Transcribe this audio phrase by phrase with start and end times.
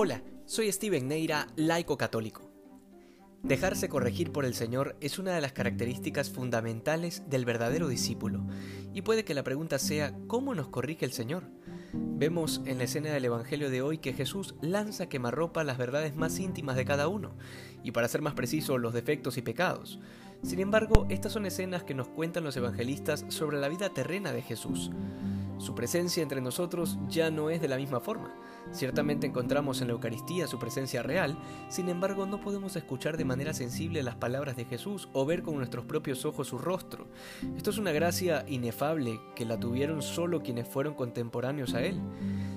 [0.00, 2.52] Hola, soy Steven Neira, laico católico.
[3.42, 8.46] Dejarse corregir por el Señor es una de las características fundamentales del verdadero discípulo,
[8.94, 11.50] y puede que la pregunta sea ¿cómo nos corrige el Señor?
[11.92, 16.38] Vemos en la escena del Evangelio de hoy que Jesús lanza quemarropa las verdades más
[16.38, 17.34] íntimas de cada uno,
[17.82, 19.98] y para ser más preciso, los defectos y pecados.
[20.44, 24.42] Sin embargo, estas son escenas que nos cuentan los evangelistas sobre la vida terrena de
[24.42, 24.92] Jesús.
[25.58, 28.32] Su presencia entre nosotros ya no es de la misma forma.
[28.70, 31.36] Ciertamente encontramos en la Eucaristía su presencia real,
[31.68, 35.56] sin embargo no podemos escuchar de manera sensible las palabras de Jesús o ver con
[35.56, 37.08] nuestros propios ojos su rostro.
[37.56, 42.00] Esto es una gracia inefable que la tuvieron solo quienes fueron contemporáneos a Él.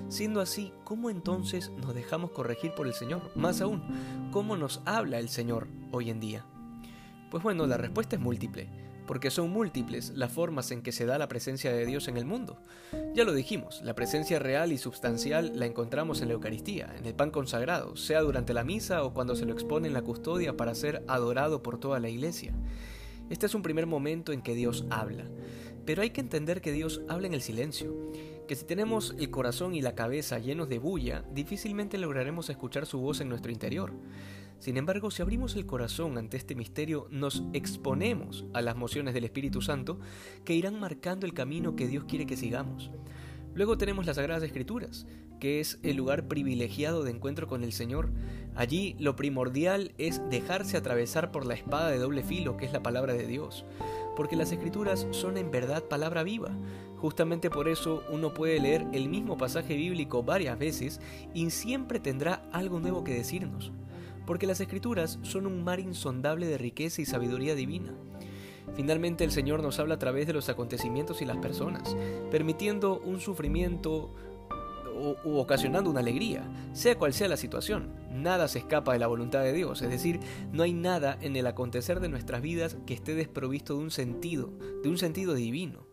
[0.08, 3.32] Siendo así, ¿cómo entonces nos dejamos corregir por el Señor?
[3.34, 3.82] Más aún,
[4.30, 6.44] ¿cómo nos habla el Señor hoy en día?
[7.30, 11.18] Pues bueno, la respuesta es múltiple porque son múltiples las formas en que se da
[11.18, 12.58] la presencia de Dios en el mundo.
[13.14, 17.14] Ya lo dijimos, la presencia real y substancial la encontramos en la Eucaristía, en el
[17.14, 20.74] pan consagrado, sea durante la misa o cuando se lo expone en la custodia para
[20.74, 22.54] ser adorado por toda la iglesia.
[23.30, 25.24] Este es un primer momento en que Dios habla,
[25.84, 28.12] pero hay que entender que Dios habla en el silencio,
[28.46, 32.98] que si tenemos el corazón y la cabeza llenos de bulla, difícilmente lograremos escuchar su
[32.98, 33.92] voz en nuestro interior.
[34.62, 39.24] Sin embargo, si abrimos el corazón ante este misterio, nos exponemos a las mociones del
[39.24, 39.98] Espíritu Santo
[40.44, 42.92] que irán marcando el camino que Dios quiere que sigamos.
[43.56, 45.04] Luego tenemos las Sagradas Escrituras,
[45.40, 48.10] que es el lugar privilegiado de encuentro con el Señor.
[48.54, 52.84] Allí lo primordial es dejarse atravesar por la espada de doble filo, que es la
[52.84, 53.64] palabra de Dios,
[54.14, 56.56] porque las Escrituras son en verdad palabra viva.
[56.98, 61.00] Justamente por eso uno puede leer el mismo pasaje bíblico varias veces
[61.34, 63.72] y siempre tendrá algo nuevo que decirnos
[64.26, 67.92] porque las escrituras son un mar insondable de riqueza y sabiduría divina.
[68.74, 71.96] Finalmente el Señor nos habla a través de los acontecimientos y las personas,
[72.30, 74.14] permitiendo un sufrimiento
[75.24, 77.92] u ocasionando una alegría, sea cual sea la situación.
[78.12, 80.20] Nada se escapa de la voluntad de Dios, es decir,
[80.52, 84.52] no hay nada en el acontecer de nuestras vidas que esté desprovisto de un sentido,
[84.82, 85.91] de un sentido divino.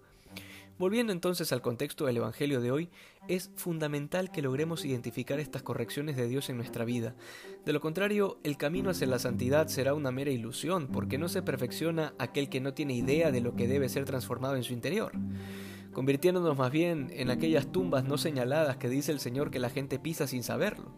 [0.80, 2.90] Volviendo entonces al contexto del Evangelio de hoy,
[3.28, 7.16] es fundamental que logremos identificar estas correcciones de Dios en nuestra vida.
[7.66, 11.42] De lo contrario, el camino hacia la santidad será una mera ilusión, porque no se
[11.42, 15.12] perfecciona aquel que no tiene idea de lo que debe ser transformado en su interior
[15.92, 20.00] convirtiéndonos más bien en aquellas tumbas no señaladas que dice el Señor que la gente
[20.00, 20.94] pisa sin saberlo.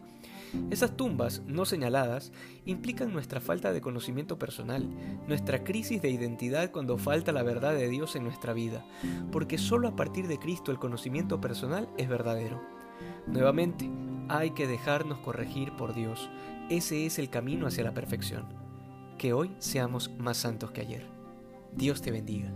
[0.70, 2.32] Esas tumbas no señaladas
[2.64, 4.88] implican nuestra falta de conocimiento personal,
[5.26, 8.84] nuestra crisis de identidad cuando falta la verdad de Dios en nuestra vida,
[9.30, 12.60] porque solo a partir de Cristo el conocimiento personal es verdadero.
[13.26, 13.90] Nuevamente,
[14.28, 16.28] hay que dejarnos corregir por Dios.
[16.70, 18.46] Ese es el camino hacia la perfección.
[19.18, 21.06] Que hoy seamos más santos que ayer.
[21.74, 22.52] Dios te bendiga.